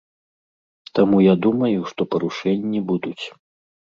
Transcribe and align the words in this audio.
Таму 0.99 1.17
я 1.23 1.35
думаю, 1.45 1.79
што 1.91 2.01
парушэнні 2.15 2.79
будуць. 2.93 3.25